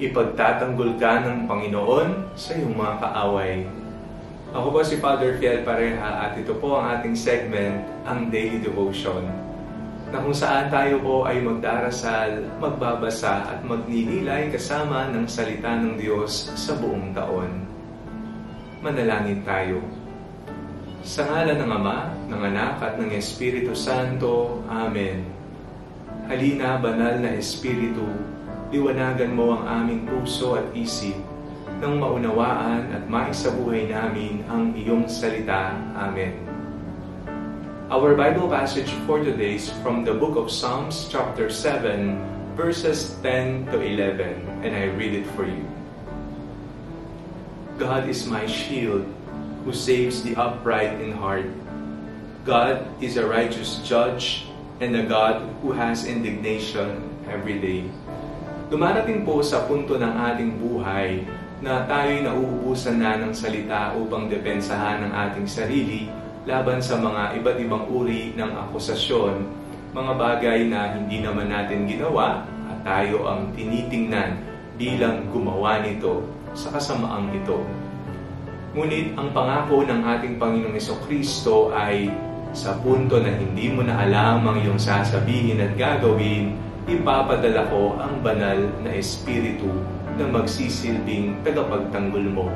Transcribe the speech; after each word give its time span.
ipagtatanggol 0.00 0.96
ka 0.96 1.28
ng 1.28 1.44
Panginoon 1.44 2.32
sa 2.32 2.56
iyong 2.56 2.72
mga 2.72 2.94
kaaway. 3.04 3.68
Ako 4.50 4.72
po 4.72 4.80
si 4.82 4.96
Father 4.98 5.36
Fiel 5.36 5.62
Pareha 5.62 6.26
at 6.26 6.32
ito 6.40 6.56
po 6.56 6.80
ang 6.80 6.98
ating 6.98 7.14
segment, 7.14 7.84
ang 8.08 8.32
Daily 8.32 8.58
Devotion, 8.58 9.28
na 10.10 10.18
kung 10.18 10.34
saan 10.34 10.72
tayo 10.72 10.98
po 11.04 11.22
ay 11.28 11.38
magdarasal, 11.38 12.48
magbabasa 12.58 13.46
at 13.46 13.60
magnililay 13.62 14.50
kasama 14.50 15.06
ng 15.14 15.28
salita 15.30 15.78
ng 15.78 15.94
Diyos 15.94 16.50
sa 16.58 16.74
buong 16.74 17.14
taon. 17.14 17.62
Manalangin 18.82 19.44
tayo. 19.46 19.84
Sa 21.06 21.28
ngala 21.28 21.54
ng 21.54 21.70
Ama, 21.70 21.98
ng 22.26 22.42
Anak 22.42 22.76
at 22.82 22.94
ng 22.98 23.12
Espiritu 23.14 23.76
Santo. 23.76 24.64
Amen. 24.66 25.22
Halina, 26.26 26.80
banal 26.80 27.22
na 27.22 27.38
Espiritu, 27.38 28.06
liwanagan 28.70 29.34
mo 29.34 29.58
ang 29.58 29.66
aming 29.66 30.06
puso 30.06 30.54
at 30.54 30.70
isip 30.78 31.18
nang 31.82 31.98
maunawaan 31.98 32.86
at 32.94 33.02
maisabuhay 33.10 33.90
namin 33.90 34.46
ang 34.46 34.70
iyong 34.78 35.10
salita. 35.10 35.74
Amen. 35.98 36.38
Our 37.90 38.14
Bible 38.14 38.46
passage 38.46 38.94
for 39.10 39.18
today 39.18 39.58
is 39.58 39.74
from 39.82 40.06
the 40.06 40.14
book 40.14 40.38
of 40.38 40.54
Psalms 40.54 41.10
chapter 41.10 41.50
7 41.50 42.14
verses 42.54 43.18
10 43.26 43.74
to 43.74 43.82
11 43.82 44.62
and 44.62 44.70
I 44.70 44.94
read 44.94 45.18
it 45.18 45.26
for 45.34 45.42
you. 45.42 45.66
God 47.74 48.06
is 48.06 48.30
my 48.30 48.46
shield 48.46 49.02
who 49.66 49.74
saves 49.74 50.22
the 50.22 50.38
upright 50.38 51.02
in 51.02 51.10
heart. 51.10 51.50
God 52.46 52.86
is 53.02 53.18
a 53.18 53.26
righteous 53.26 53.82
judge 53.82 54.46
and 54.78 54.94
a 54.94 55.02
God 55.02 55.42
who 55.58 55.74
has 55.74 56.06
indignation 56.06 57.02
every 57.26 57.58
day. 57.58 57.90
Dumarating 58.70 59.26
po 59.26 59.42
sa 59.42 59.66
punto 59.66 59.98
ng 59.98 60.14
ating 60.30 60.62
buhay 60.62 61.26
na 61.58 61.90
tayo'y 61.90 62.22
nauubusan 62.22 63.02
na 63.02 63.18
ng 63.18 63.34
salita 63.34 63.98
upang 63.98 64.30
depensahan 64.30 65.02
ang 65.02 65.10
ating 65.10 65.42
sarili 65.50 66.06
laban 66.46 66.78
sa 66.78 67.02
mga 67.02 67.34
iba't 67.42 67.58
ibang 67.58 67.90
uri 67.90 68.30
ng 68.38 68.46
akusasyon, 68.46 69.42
mga 69.90 70.12
bagay 70.14 70.70
na 70.70 70.94
hindi 70.94 71.18
naman 71.18 71.50
natin 71.50 71.82
ginawa 71.90 72.46
at 72.70 72.78
tayo 72.86 73.26
ang 73.26 73.50
tinitingnan 73.58 74.38
bilang 74.78 75.26
gumawa 75.34 75.82
nito 75.82 76.22
sa 76.54 76.70
kasamaang 76.70 77.26
ito. 77.34 77.66
Ngunit 78.78 79.18
ang 79.18 79.34
pangako 79.34 79.82
ng 79.82 80.06
ating 80.06 80.38
Panginoong 80.38 80.78
Kristo 81.10 81.74
ay 81.74 82.06
sa 82.54 82.78
punto 82.78 83.18
na 83.18 83.34
hindi 83.34 83.66
mo 83.74 83.82
na 83.82 83.98
alam 83.98 84.46
ang 84.46 84.62
iyong 84.62 84.78
sasabihin 84.78 85.58
at 85.58 85.74
gagawin, 85.74 86.69
ipapadala 86.90 87.70
ko 87.70 87.94
ang 88.02 88.18
banal 88.18 88.58
na 88.82 88.90
Espiritu 88.98 89.70
na 90.18 90.26
magsisilbing 90.26 91.38
tagapagtanggol 91.46 92.26
mo. 92.26 92.46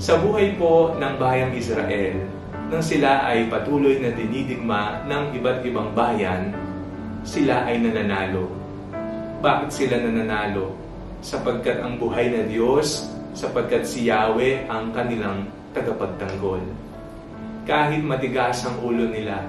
Sa 0.00 0.16
buhay 0.16 0.56
po 0.56 0.96
ng 0.96 1.14
bayang 1.20 1.52
Israel, 1.52 2.16
nang 2.72 2.82
sila 2.82 3.22
ay 3.28 3.46
patuloy 3.52 4.00
na 4.00 4.10
dinidigma 4.10 5.04
ng 5.06 5.36
iba't 5.36 5.60
ibang 5.62 5.92
bayan, 5.92 6.50
sila 7.22 7.68
ay 7.68 7.78
nananalo. 7.78 8.48
Bakit 9.44 9.70
sila 9.70 10.00
nananalo? 10.00 10.74
Sapagkat 11.20 11.84
ang 11.84 12.00
buhay 12.00 12.32
na 12.32 12.42
Diyos, 12.48 13.06
sapagkat 13.36 13.84
si 13.84 14.08
Yahweh 14.08 14.66
ang 14.66 14.90
kanilang 14.96 15.46
tagapagtanggol. 15.76 16.64
Kahit 17.68 18.00
matigas 18.00 18.64
ang 18.64 18.80
ulo 18.80 19.10
nila, 19.10 19.44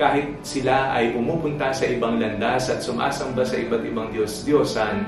kahit 0.00 0.40
sila 0.40 0.96
ay 0.96 1.12
pumupunta 1.12 1.76
sa 1.76 1.84
ibang 1.84 2.16
landas 2.16 2.72
at 2.72 2.80
sumasamba 2.80 3.44
sa 3.44 3.60
iba't 3.60 3.84
ibang 3.84 4.08
Diyos-Diyosan, 4.08 5.04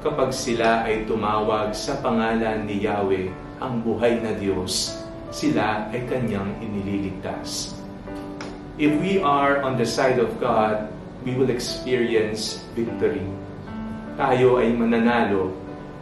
kapag 0.00 0.32
sila 0.32 0.88
ay 0.88 1.04
tumawag 1.04 1.76
sa 1.76 2.00
pangalan 2.00 2.64
ni 2.64 2.88
Yahweh, 2.88 3.28
ang 3.60 3.84
buhay 3.84 4.16
na 4.24 4.32
Diyos, 4.32 4.96
sila 5.28 5.92
ay 5.92 6.08
kanyang 6.08 6.56
inililigtas. 6.64 7.76
If 8.80 8.96
we 8.96 9.20
are 9.20 9.60
on 9.60 9.76
the 9.76 9.84
side 9.84 10.16
of 10.16 10.32
God, 10.40 10.88
we 11.20 11.36
will 11.36 11.52
experience 11.52 12.64
victory. 12.72 13.28
Tayo 14.16 14.56
ay 14.56 14.72
mananalo 14.72 15.52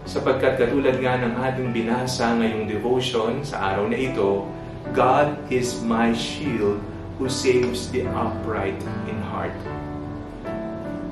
sapagkat 0.07 0.63
katulad 0.63 0.95
nga 1.03 1.19
ng 1.19 1.35
ating 1.43 1.75
binasa 1.75 2.39
ngayong 2.39 2.71
devotion 2.71 3.43
sa 3.43 3.75
araw 3.75 3.91
na 3.91 3.99
ito, 3.99 4.47
God 4.95 5.35
is 5.51 5.83
my 5.83 6.15
shield 6.15 6.79
who 7.19 7.27
saves 7.27 7.91
the 7.91 8.07
upright 8.07 8.79
in 9.11 9.19
heart. 9.29 9.55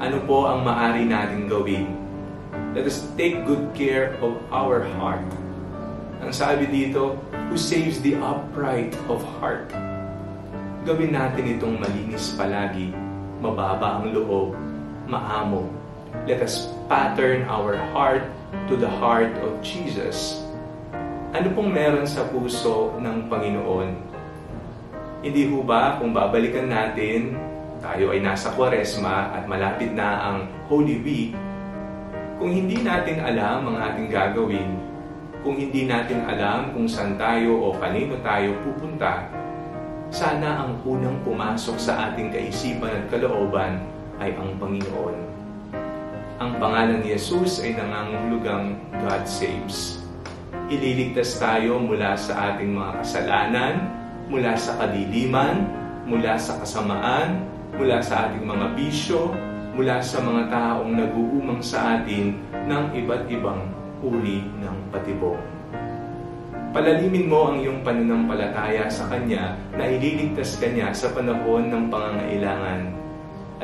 Ano 0.01 0.23
po 0.25 0.47
ang 0.47 0.63
maari 0.63 1.05
nating 1.05 1.51
gawin 1.51 2.07
Let 2.77 2.85
us 2.85 3.01
take 3.17 3.49
good 3.49 3.73
care 3.73 4.21
of 4.21 4.37
our 4.53 4.85
heart. 5.01 5.25
Ang 6.21 6.29
sabi 6.29 6.69
dito, 6.69 7.17
who 7.49 7.57
saves 7.57 8.05
the 8.05 8.21
upright 8.21 8.93
of 9.09 9.25
heart. 9.41 9.73
Gawin 10.85 11.17
natin 11.17 11.57
itong 11.57 11.81
malinis 11.81 12.37
palagi, 12.37 12.93
mababa 13.41 14.05
ang 14.05 14.13
loob, 14.13 14.53
maamo. 15.09 15.73
Let 16.29 16.45
us 16.45 16.69
pattern 16.85 17.49
our 17.49 17.81
heart 17.97 18.29
to 18.69 18.77
the 18.77 18.93
heart 18.93 19.33
of 19.41 19.57
Jesus. 19.65 20.45
Ano 21.33 21.49
pong 21.57 21.73
meron 21.73 22.05
sa 22.05 22.29
puso 22.29 22.93
ng 23.01 23.25
Panginoon? 23.33 23.89
Hindi 25.27 25.51
ho 25.51 25.59
ba 25.59 25.99
kung 25.99 26.15
babalikan 26.15 26.71
natin, 26.71 27.35
tayo 27.83 28.15
ay 28.15 28.23
nasa 28.23 28.55
Kwaresma 28.55 29.35
at 29.35 29.51
malapit 29.51 29.91
na 29.91 30.23
ang 30.23 30.47
Holy 30.71 31.03
Week, 31.03 31.35
kung 32.39 32.55
hindi 32.55 32.79
natin 32.79 33.19
alam 33.19 33.67
ang 33.67 33.75
ating 33.91 34.07
gagawin, 34.07 34.79
kung 35.43 35.59
hindi 35.59 35.83
natin 35.83 36.23
alam 36.31 36.71
kung 36.71 36.87
saan 36.87 37.19
tayo 37.19 37.59
o 37.59 37.75
kanino 37.75 38.15
tayo 38.23 38.55
pupunta, 38.63 39.27
sana 40.15 40.63
ang 40.63 40.79
unang 40.87 41.19
pumasok 41.27 41.75
sa 41.75 42.07
ating 42.07 42.31
kaisipan 42.31 42.95
at 42.95 43.11
kalooban 43.11 43.83
ay 44.23 44.31
ang 44.31 44.55
Panginoon. 44.63 45.17
Ang 46.39 46.51
pangalan 46.63 47.03
ni 47.03 47.19
Jesus 47.19 47.67
ay 47.67 47.75
nangangulugang 47.75 48.79
God 48.95 49.27
Saves. 49.27 49.99
Ililigtas 50.71 51.35
tayo 51.43 51.83
mula 51.83 52.15
sa 52.15 52.55
ating 52.55 52.79
mga 52.79 53.03
kasalanan, 53.03 54.06
mula 54.27 54.59
sa 54.59 54.75
kadiliman, 54.79 55.71
mula 56.07 56.35
sa 56.39 56.59
kasamaan, 56.59 57.47
mula 57.79 58.03
sa 58.03 58.27
ating 58.27 58.43
mga 58.43 58.67
bisyo, 58.75 59.31
mula 59.77 60.03
sa 60.03 60.19
mga 60.25 60.49
taong 60.51 60.93
nag-uumang 60.97 61.63
sa 61.63 62.01
atin 62.01 62.35
ng 62.67 62.85
iba't 62.97 63.29
ibang 63.31 63.69
uri 64.03 64.43
ng 64.63 64.77
patibong. 64.91 65.39
Palalimin 66.77 67.31
mo 67.31 67.49
ang 67.49 67.57
iyong 67.63 67.81
pananampalataya 67.81 68.91
sa 68.93 69.09
Kanya 69.09 69.57
na 69.73 69.89
ililigtas 69.89 70.61
Kanya 70.61 70.93
sa 70.93 71.09
panahon 71.15 71.73
ng 71.73 71.89
pangangailangan. 71.89 72.93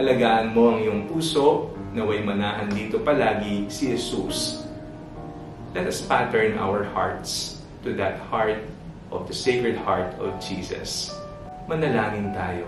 Alagaan 0.01 0.56
mo 0.56 0.72
ang 0.72 0.78
iyong 0.81 1.03
puso, 1.11 1.77
naway 1.93 2.25
manahan 2.25 2.72
dito 2.72 2.97
palagi 3.05 3.69
si 3.69 3.93
Jesus. 3.93 4.65
Let 5.77 5.89
us 5.89 6.01
pattern 6.01 6.56
our 6.56 6.89
hearts 6.93 7.61
to 7.84 7.93
that 8.01 8.21
heart 8.33 8.65
of 9.12 9.28
the 9.28 9.37
Sacred 9.37 9.77
Heart 9.77 10.17
of 10.17 10.33
Jesus. 10.41 11.12
Manalangin 11.69 12.33
tayo. 12.33 12.65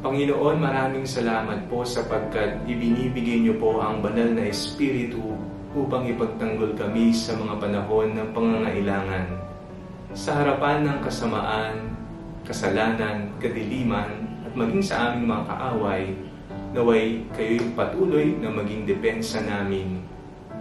Panginoon, 0.00 0.62
maraming 0.62 1.08
salamat 1.08 1.66
po 1.66 1.82
sapagkat 1.82 2.62
ibinibigay 2.68 3.42
niyo 3.42 3.58
po 3.58 3.82
ang 3.82 3.98
banal 4.04 4.30
na 4.30 4.46
Espiritu 4.46 5.34
upang 5.74 6.06
ipagtanggol 6.06 6.76
kami 6.78 7.10
sa 7.10 7.34
mga 7.34 7.58
panahon 7.58 8.14
ng 8.14 8.28
pangangailangan. 8.30 9.26
Sa 10.14 10.38
harapan 10.38 10.86
ng 10.86 10.98
kasamaan, 11.02 11.74
kasalanan, 12.46 13.34
kadiliman, 13.42 14.28
at 14.46 14.52
maging 14.54 14.84
sa 14.84 15.10
aming 15.10 15.26
mga 15.34 15.44
kaaway, 15.50 16.04
naway 16.76 17.04
kayo'y 17.34 17.64
patuloy 17.74 18.38
na 18.38 18.52
maging 18.52 18.86
depensa 18.86 19.42
namin 19.42 20.04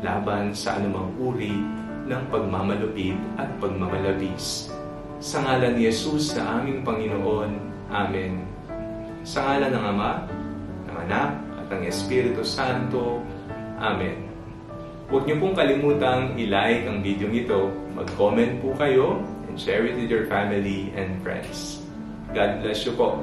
laban 0.02 0.56
sa 0.56 0.80
anumang 0.80 1.12
uri 1.20 1.83
ng 2.08 2.24
pagmamalupit 2.28 3.16
at 3.40 3.48
pagmamalabis. 3.60 4.70
Sa 5.24 5.40
ngalan 5.40 5.80
ni 5.80 5.88
Jesus 5.88 6.36
na 6.36 6.60
aming 6.60 6.84
Panginoon. 6.84 7.52
Amen. 7.88 8.44
Sa 9.24 9.40
ngala 9.44 9.72
ng 9.72 9.84
Ama, 9.96 10.12
ng 10.92 10.98
Anak, 11.08 11.30
at 11.64 11.66
ng 11.72 11.84
Espiritu 11.88 12.44
Santo. 12.44 13.24
Amen. 13.80 14.28
Huwag 15.08 15.24
niyo 15.24 15.40
pong 15.40 15.56
kalimutang 15.56 16.36
i-like 16.36 16.84
ang 16.90 17.00
video 17.00 17.32
ito, 17.32 17.72
mag-comment 17.96 18.60
po 18.60 18.76
kayo, 18.76 19.22
and 19.48 19.56
share 19.56 19.88
it 19.88 19.96
with 19.96 20.12
your 20.12 20.28
family 20.28 20.92
and 20.98 21.22
friends. 21.24 21.86
God 22.34 22.66
bless 22.66 22.84
you 22.84 22.98
po. 22.98 23.22